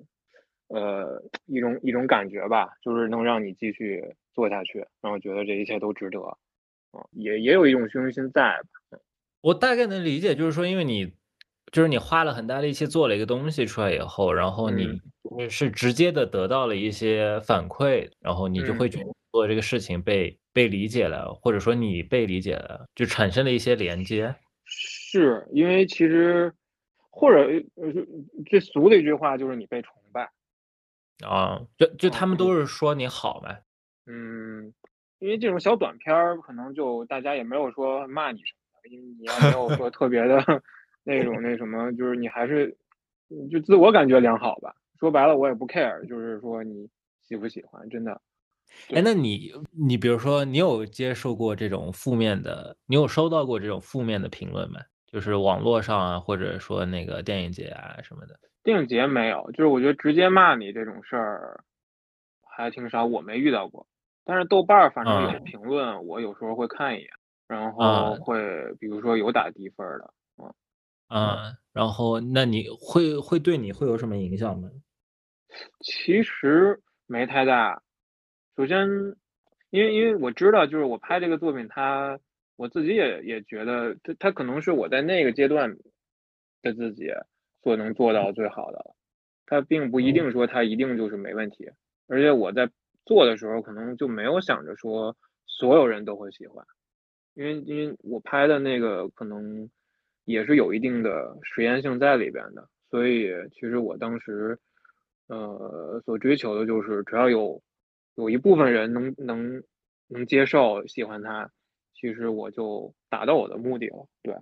[0.70, 6.20] 呃一种一种感觉吧，就是能让你继续做下去，然后觉得这一切都值得。
[7.12, 8.98] 也也有一种虚荣心在吧？
[9.42, 11.14] 我大概能理解，就是说，因为你
[11.72, 14.86] 就是你花了很大力气做了一个东西出来以后，然后你
[15.36, 24.36] 嗯是直接的得到了一些反馈，然后你就会嗯觉得做这个事情被被理解了，或者说你被理解了，就产生了一些连接。
[24.66, 26.54] 是，因为其实
[27.10, 27.40] 或者
[27.76, 27.92] 呃，
[28.46, 30.30] 最俗的一句话就是你被崇拜。
[31.26, 33.58] 啊，就就哦他们都是说你好嘛。
[34.06, 34.74] 嗯，
[35.20, 40.38] 因为这种小短片儿，可能就大家也没有说骂你什么的，因为你要没有说特别的
[41.04, 42.76] 那种那什么，就是你还是
[43.30, 44.74] 嗯就自我感觉良好吧。
[45.00, 46.88] 说白了，我也不 care，就是说你
[47.22, 48.22] 喜不喜欢，真的。
[48.94, 54.80] 哎，那你你比如说你有接受过这种负面的你有收到过这种负面的评论吗？
[55.08, 58.40] 就是网络上啊，或者说那个电影节啊什么的。
[58.64, 61.64] 电影节没有，就是我觉得直接骂你这种事儿
[62.56, 63.88] 还挺少，我没遇到过。
[64.24, 67.10] 但是豆瓣儿反正有嗯评论，我有时候会看一眼，
[67.52, 70.54] 然后嗯会比如说有打低分儿的，嗯。
[71.10, 74.72] 嗯，然后那你会会对你会有什么影响吗？
[75.82, 77.84] 其实没太大。
[78.56, 78.88] 首先，
[79.70, 82.18] 因为因为我知道，就是我拍这个作品它，
[82.56, 85.76] 我自己也也觉得，它它可能是我在那个阶段
[86.62, 87.10] 的自己
[87.62, 88.96] 所能做到最好的了。
[89.46, 91.70] 它并不一定说它一定就是没问题，
[92.08, 92.70] 而且我在
[93.06, 96.66] 做的时候，可能就没有想着说所有人都会喜欢，
[97.34, 99.70] 因为因为我拍的那个可能
[100.26, 104.60] 也是有一定的实验性在里边的，所以其实我当时。
[105.28, 107.64] 呃，所追求的就是只要有
[108.16, 109.64] 有一部分人能能
[110.08, 111.50] 能接受、喜欢它，
[111.94, 114.06] 其实我就达到我的目的了。
[114.22, 114.36] 对，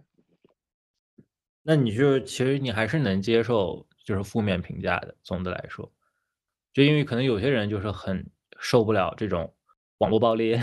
[1.62, 5.93] 那你就其实你还是能接受就是负面评价的，总的来说。
[6.73, 8.25] 就因为可能有些人就是很
[8.58, 9.54] 受不了这种
[9.99, 10.58] 网络暴力。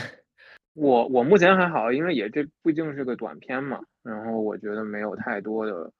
[0.77, 5.91] 我我目前还好，因为也这毕竟是个短片嘛，然后我觉得没有太多的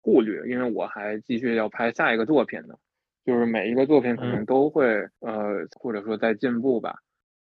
[0.00, 2.74] 顾虑，因为我还继续要拍下一个作品呢。
[3.24, 4.84] 就是每一个作品可能嗯都会、
[5.20, 6.96] 呃，或者说在进步吧。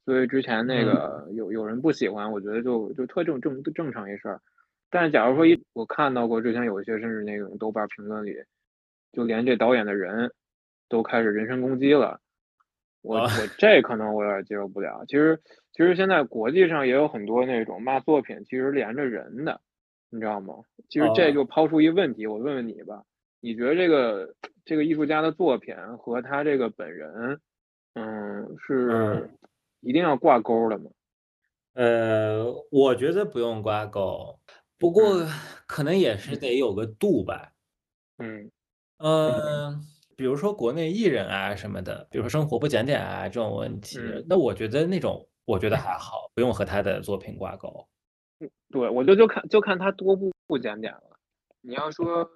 [0.03, 4.41] 所以之前那嗯个有有人不喜欢，我觉得就就特正正正常一事儿。
[4.89, 8.35] 但是假如说一我看到过之前有一些甚至那种豆瓣评论里，
[9.13, 10.29] 就连这导演的人
[10.89, 12.19] 都开始人身攻击了，
[13.01, 15.05] 我啊我这可能我有点接受不了。
[15.07, 15.39] 其实
[15.79, 19.61] 其实现在国际上也有很多那种骂作品其实连着人的，
[20.09, 20.55] 你知道吗？
[20.89, 23.01] 其实这哦就抛出一问题，我问问你吧，
[23.39, 27.39] 你觉得这个这个艺术家的作品和他这个本人，
[27.93, 29.37] 嗯，是嗯
[29.79, 30.91] 一定要挂钩的吗？
[31.75, 34.37] 呃，我觉得不用挂钩，
[34.77, 35.25] 不过
[35.65, 37.53] 可能也是得有个度吧。
[38.17, 38.51] 嗯
[38.97, 39.79] 嗯，
[40.17, 47.87] 比如说国内艺人啊什么的，比如说生活不检点啊这种问题，嗯那我觉得那种我觉得还好，不用和他的作品挂钩。
[48.69, 51.17] 对，我就就看就看他多不不检点了。
[51.61, 52.29] 你要说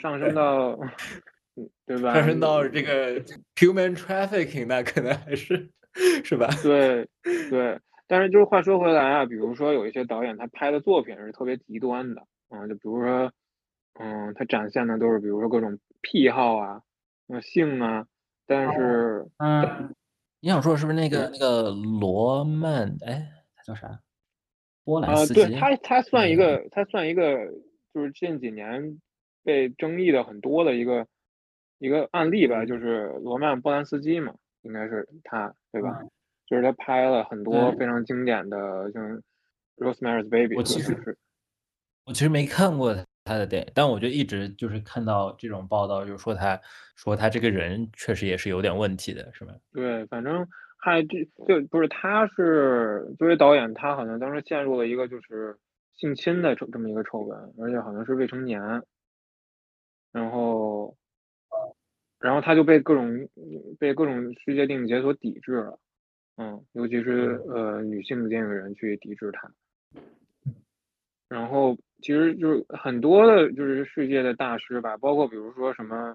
[0.00, 0.70] 上升到，
[1.54, 2.14] 嗯对吧？
[2.14, 3.20] 上升到这个
[3.54, 5.70] human trafficking，那可能还是
[6.24, 6.48] 是吧？
[6.64, 7.08] 对
[7.48, 7.78] 对，
[8.08, 13.32] 但是就是话说回来啊，比如说有一些导演他拍的作品是特别极端的，嗯，就比如说，
[14.00, 16.82] 嗯，他展现的都是比如说各种癖好啊，
[17.28, 18.04] 呃，性啊，
[18.46, 19.94] 但是嗯，
[20.42, 22.96] 你想说是不是那个那个罗曼？
[23.06, 24.00] 哎，他叫啥？
[24.82, 25.46] 波兰呃，斯基？
[25.46, 27.46] 对他他算一嗯个他算一个
[27.94, 29.00] 就是近几年
[29.44, 31.06] 被争议的很多的一个
[31.78, 36.00] 一个案例吧，嗯就是罗曼波兰斯基嘛，应该是他对吧？
[36.02, 36.10] 嗯
[36.48, 39.16] 就是他拍了很多非常经典的，像
[39.76, 41.16] 《Rosemary's Baby》，我其实是
[42.04, 42.92] 我其实没看过
[43.24, 46.60] 他的电影，但我就一直就是看到这种报道，就是说他
[46.96, 49.54] 说他这个人确实也是有点问题的，是吧？
[49.72, 55.56] 对，反正还就就不是他是作为导演，他好像当时陷入了一个就是
[55.92, 58.60] 性侵的这这么一个丑闻，而且好像是未成年，
[60.10, 60.96] 然后
[62.18, 63.28] 然后他就被各种
[63.78, 65.78] 被各种世界电影节所抵制了，
[66.38, 69.52] 嗯，尤其是呃女性的电影人去抵制他，
[71.28, 76.14] 然后其实就是很多的就是世界的大师吧，包括比如说什么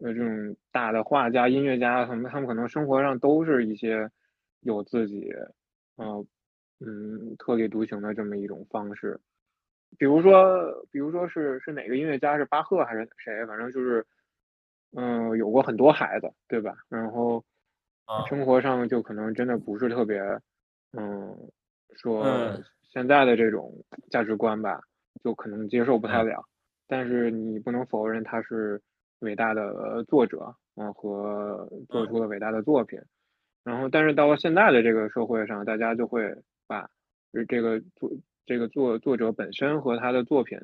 [0.00, 4.10] 呃这种大的画家、音乐家，他们他们可能生活上都是一些
[4.62, 5.30] 有自己
[5.96, 6.24] 呃
[6.80, 9.20] 嗯特立独行的这么一种方式，
[9.98, 14.04] 比如说比如说是是哪个音乐家是巴赫还是谁，反正就是
[14.96, 16.74] 嗯、有过很多孩子，对吧？
[16.88, 17.44] 然后
[18.06, 18.24] 啊。
[18.26, 20.20] 生活上就可能真的不是特别
[20.92, 21.36] 嗯
[21.94, 22.64] 说嗯。
[22.90, 23.70] 现在的这种
[24.10, 24.80] 价值观吧，
[25.18, 26.26] 就可能接受不太嗯。
[26.26, 26.44] 了。
[26.86, 28.80] 但是你不能否认他是
[29.20, 32.98] 伟大的呃作者，嗯、和做出了伟大的作品。
[33.64, 36.34] 然后，但是到了现在的这个社会上，大家就会
[36.66, 36.88] 把
[37.32, 38.10] 呃这个作
[38.46, 40.58] 这个作作者本身和他的作品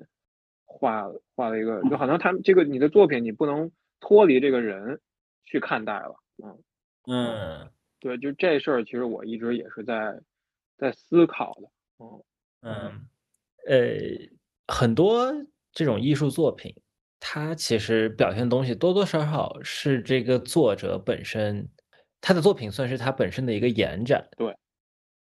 [0.64, 1.04] 画
[1.36, 4.98] 画了一个，就好像他这个你的作品你不能脱离这个人
[5.44, 6.58] 去看待了，嗯
[7.06, 7.70] 嗯。
[8.00, 10.18] 对，就这事儿其实我一直也是在
[10.78, 12.22] 在思考的，嗯。
[12.62, 13.06] 嗯，
[13.66, 13.76] 呃，
[14.68, 15.32] 很多
[15.72, 16.74] 这种艺术作品，
[17.20, 21.68] 它其实表现的东西多多少少是这个作者本身，
[22.20, 24.26] 他的作品算是他本身的一个延展。
[24.36, 24.54] 对，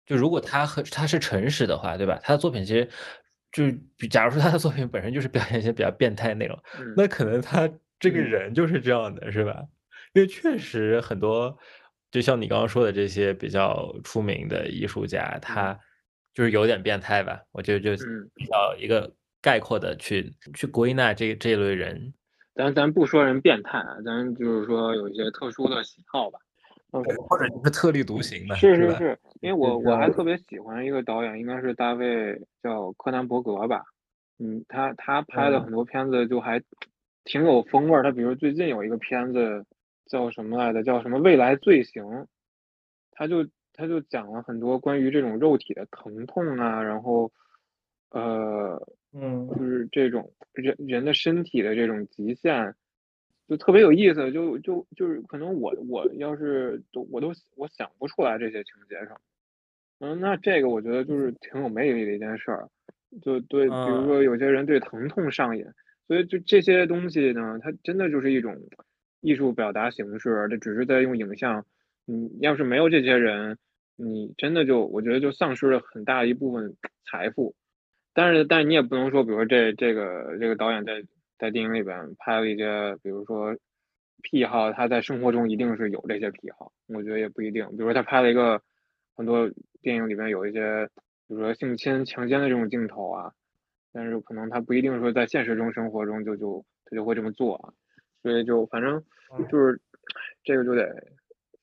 [0.06, 2.20] 就如果他和他是诚实的话，对吧？
[2.24, 2.90] 他的作品其实
[3.52, 3.64] 就
[3.98, 9.64] 比假如说他的作品本身就是表现一些比较变态的内容，嗯那可能他这个嗯人就是这样的，是吧？
[10.14, 11.58] 因为确实很多，
[12.12, 15.80] 就像你刚刚说的这些比较出名的艺术家，他
[16.34, 17.42] 就是有点变态吧？
[17.52, 22.14] 我觉得就嗯比较一个概括的去去归纳这这类人。
[22.54, 26.40] 咱咱不说人变态啊，咱就是说有一些特殊的喜好吧。
[26.94, 28.60] 嗯，或者就是特立独行嘛，吧？
[28.60, 33.82] 是是是，因为我我还特别喜欢一个导演，应该是大卫叫柯南伯格吧。
[34.40, 36.62] 嗯，他他拍的嗯很多片子就还
[37.24, 38.04] 挺有风味儿。
[38.04, 39.66] 他比如最近有一个片子
[40.08, 40.84] 叫什么来着？
[40.84, 42.04] 叫什么《未来罪行》，
[43.14, 47.32] 他就他就讲了很多关于这种肉体的疼痛啊，然后
[48.12, 52.74] 呃，嗯就是这种人人的身体的这种极限，
[53.48, 54.32] 就特别有意思。
[54.32, 59.20] 就就就是可能我我要是都我都我想不出来这些情节上。
[60.00, 62.68] 嗯，那这个我觉得就是挺有魅力的一件事儿。
[63.22, 65.66] 就对，比如嗯说有些人对疼痛上瘾，
[66.08, 68.58] 所以就这些东西呢，它真的就是一种
[69.20, 71.66] 艺术表达形式，它只是在用影像。
[72.06, 73.58] 你要是没有这些人，
[73.96, 77.54] 你真的就我觉得就丧失了很大一部分财富。
[78.14, 81.04] 但是，但是你也不能说，比如说这这个这个导演在
[81.38, 83.56] 在电影里边拍了一些，比如说
[84.22, 87.66] 癖好，他在生活中一定是有这些癖好，我觉得也不一定。
[87.72, 88.62] 比如说他拍了一个
[89.16, 89.50] 很多
[89.82, 90.86] 电影里边有一些，
[91.28, 93.32] 比如说性侵、强奸的这种镜头啊，
[93.94, 97.74] 但是可能他不一定说在现实中生活中就就他就会这么做啊，
[98.22, 99.02] 所以就反正
[99.50, 99.80] 就是
[100.44, 100.94] 这个就得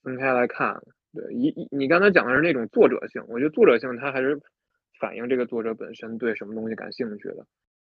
[0.02, 0.80] 分开来看。
[1.14, 4.40] 对，一一你刚才讲的是那种作者性，我觉得作者性他还是
[5.00, 7.46] 反映这个作者本身对什么东西感兴趣的。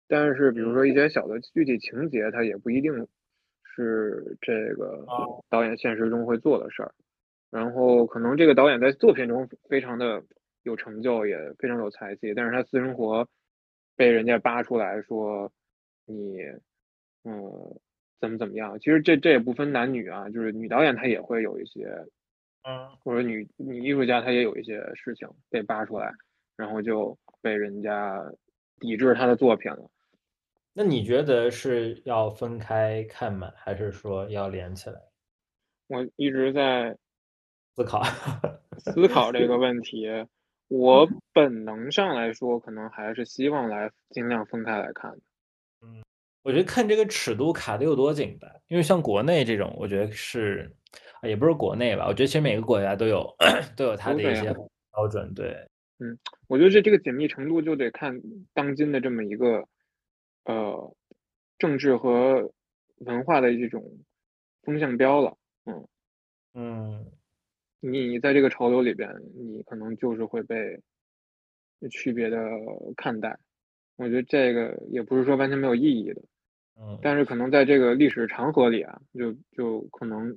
[0.06, 3.06] 但是比如说一些小的具体情节，它也不一定
[3.64, 6.92] 是这个哦导演现实中会做的事儿。
[7.50, 10.22] 然后可能这个导演在作品中非常的
[10.64, 13.26] 有成就，也非常有才气，但是他私生活
[13.96, 15.50] 被人家扒出来说
[16.06, 16.40] 你，
[17.24, 17.80] 嗯，
[18.20, 18.78] 怎么怎么样？
[18.78, 21.86] 其实这这也不分男女啊，就是女导演她也会有一些，
[22.64, 26.12] 嗯或者女女艺术家她也有一些事情被扒出来，
[26.58, 28.20] 然后就被人家
[28.80, 29.90] 抵制他的作品了。
[30.74, 33.50] 那你觉得是要分开看吗？
[33.56, 35.00] 还是说要连起来
[35.86, 36.94] 我一直在
[37.74, 38.02] 思考？
[38.78, 40.06] 思考这个问题，
[40.68, 45.18] 我本能上来说，可能还是希望来尽量分开来看的。
[45.82, 46.02] 嗯
[46.42, 50.74] 我觉得看这个尺度卡的有多紧吧，因为像国内这种，我觉得是，
[51.20, 53.28] 啊也不是国内吧，我觉得其实每个国家都有
[53.76, 54.54] 都有它的一些
[54.92, 55.68] 标准，对，
[56.46, 58.20] 我觉得这这个紧密程度就得看
[58.54, 59.68] 当今的这么一个
[60.44, 60.96] 呃
[61.58, 62.52] 政治和
[62.98, 63.82] 文化的这种
[64.62, 65.36] 风向标了。
[66.54, 67.06] 嗯
[67.80, 70.80] 你在这个潮流里边，你可能就是会被
[71.90, 72.38] 区别的
[72.96, 73.38] 看待。
[73.96, 76.22] 我觉得这个也不是说完全没有意义的，
[76.80, 80.36] 嗯，但是可能在这个历史长河里啊，就就可能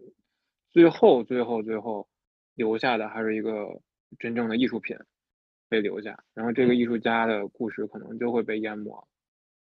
[0.72, 2.08] 最后最后最后
[2.54, 3.82] 留下的还是一个
[4.20, 4.96] 真正的艺术品
[5.72, 8.92] 被留下，然后这个艺术家的故事可能就会被淹没。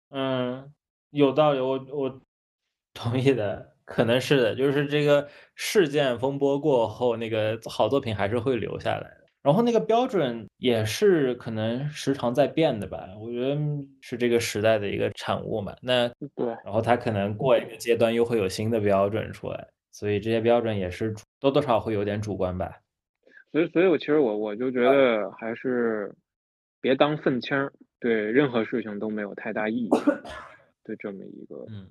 [0.09, 0.73] 嗯，
[1.09, 2.21] 有道理，我我
[2.93, 9.27] 同意的，可能是的，就是这个事件风波过后，那个好作品还是会留下来的。
[9.43, 13.57] 然后那个标准也是可能时常在变的吧，我觉得
[14.01, 15.75] 是这个时代的一个产物嘛。
[15.81, 22.79] 那对，然后它可能过一个阶段又会有新的标准出来，所以这些标准也是多多少少会有点主观吧。
[23.51, 26.13] 所以所以我其实我我就觉得还是
[26.81, 29.89] 别当愤青儿，对任何事情都没有太大意义
[30.83, 31.56] 的这么一个。
[31.69, 31.87] 嗯。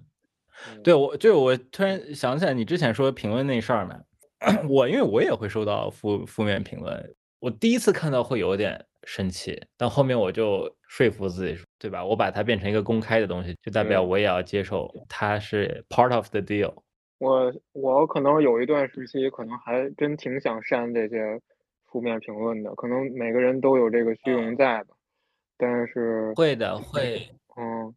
[0.74, 4.00] 嗯对，我就我突然想起来，你之前说评论那事儿嘛，
[4.70, 12.02] 我因为我也会收到负负面评论，我第一次看到会有点生气，但后面我就说服自己，对吧？
[12.02, 16.72] 我把它变成一个公开的东西，就代表我也要接受它是 part of the deal。
[17.18, 21.40] 我我可能有一段时期，可能还真挺想删这些
[21.84, 24.94] 负面评论的，可能每个人都有这个虚荣在吧，
[25.56, 27.94] 但是会的，会，嗯，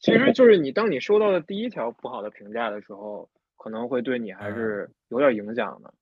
[0.00, 5.92] 其实就是你当你收到的第一条不好的评价的时候，可能会对你还是有点影响的。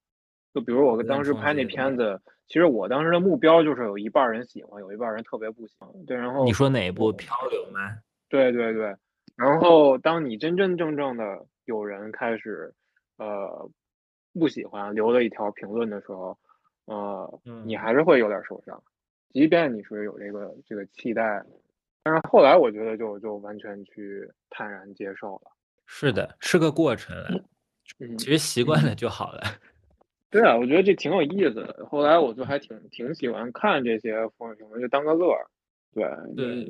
[0.52, 5.88] 就比如我当时拍那片子，其实我当时的目标就是有一半儿人喜欢，有一半儿人特别不喜欢。
[6.06, 7.96] 对，然后你说哪一部漂流吗？
[8.28, 8.96] 对对对，
[9.36, 12.72] 然后当你真真正正的有人开始
[13.18, 13.70] 呃
[14.32, 16.36] 不喜欢留了一条评论的时候，
[16.86, 18.82] 呃，你还是会有点受伤，
[19.32, 21.44] 即便你是有这个这个期待，
[22.02, 25.52] 但是后来我觉得就就完全去坦然接受了。
[25.86, 27.14] 是的，是个过程，
[28.18, 29.42] 其实习惯了就好了。
[30.28, 31.86] 对啊，我觉得这挺有意思的。
[31.88, 35.46] 后来我就还挺挺喜欢看这些风评论，就当个乐儿。
[35.94, 36.04] 对
[36.34, 36.66] 对，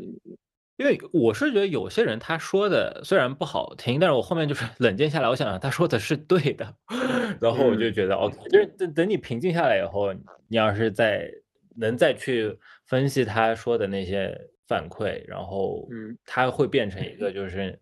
[0.76, 6.74] 因为我是觉得有些人他说的虽然不好听，但是我后面就是 冷静下来，我想想他说的是对的，
[7.40, 10.12] 然后我就觉得 OK，就是等等你平静下来以后，
[10.48, 11.30] 你要是再
[11.76, 17.78] 能再去分析他说的那些反馈，然后嗯，他会变成一个就是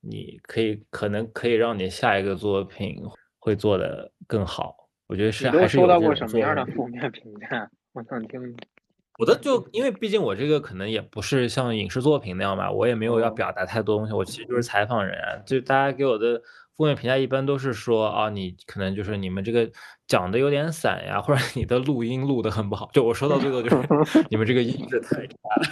[0.00, 3.02] 你可以可能可以让你下一个作品
[3.38, 4.88] 会做的更好。
[5.08, 7.70] 我觉得是还是收到过什么样的负面评价？
[7.92, 8.56] 我想听。
[9.18, 15.36] 我的就因为毕竟我这个可能也不是像影视作品那样吧，我也没有要表达太多东西，我其实就是采访人啊。
[15.46, 16.40] 就大家给我的
[16.76, 19.70] 负面评价一般都是说啊，你可能就是你们这个
[20.06, 22.90] 讲的有点散呀，或者你的录音录的很不好。
[22.92, 25.66] 就我说到最后就是 你们这个音质太差了。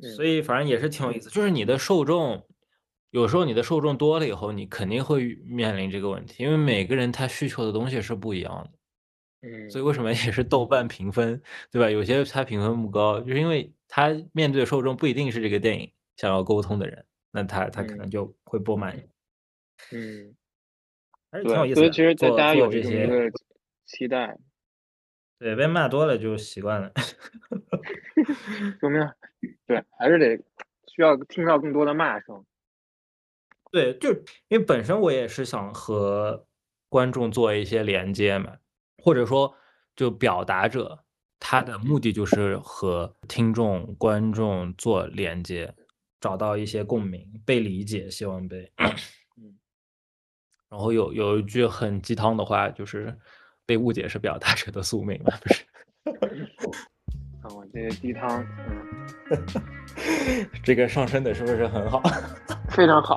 [0.14, 2.46] 所以反正也是挺有意思，就是你的受众。
[3.12, 8.70] 有时候你的受众多了以后，你肯定会面临这个问题，因为每个人他需求的东西是不一样的。
[9.46, 11.40] 嗯，所以为什么也是豆瓣评分，
[11.70, 11.88] 对吧？
[11.88, 19.02] 有些它评分不高，就是因为他面对的受众不一定是这个电影想要沟通的人，那他他可能就会不满意。
[19.92, 20.34] 嗯，
[21.30, 21.74] 还是挺有意思。
[21.76, 23.30] 所以其实大家有这些
[23.84, 24.36] 期待。
[25.38, 26.90] 对，被骂多了就习惯了。
[28.80, 29.00] 说明
[29.66, 30.36] 对，还是得
[30.86, 32.44] 需要听到更多的骂声。
[33.70, 34.10] 对，就
[34.48, 36.46] 因为本身我也是想和
[36.88, 38.56] 观众做一些连接嘛，
[39.06, 39.54] 或者说
[39.94, 41.04] 就表达者
[41.38, 45.72] 他的目的就是和听众、观众做连接，
[46.20, 48.72] 找到一些共鸣，被理解，希望被。
[50.68, 53.16] 然后有有一句很鸡汤的话，就是
[53.64, 55.64] 被误解是表达者的宿命嘛，不是？
[57.46, 58.44] 啊，我这鸡汤，
[59.30, 59.38] 嗯，
[60.64, 62.02] 这个上升的是不是很好？
[62.70, 63.16] 非常好，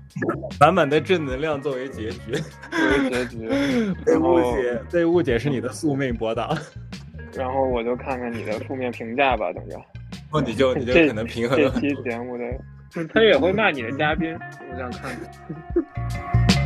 [0.60, 2.32] 满满的正能量作为结局，
[2.70, 3.48] 作为结局。
[4.04, 6.54] 被误解，被误解是你的宿命，博导。
[7.34, 9.80] 然后我就看看你的负面评价吧，等着。
[10.32, 12.44] 哦，你就你就可能平衡了这期节目的，
[13.14, 14.38] 他也会骂你的嘉宾，
[14.70, 16.61] 我想看看。